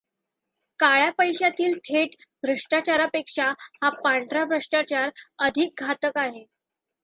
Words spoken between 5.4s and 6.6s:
अधिक घातक आहे.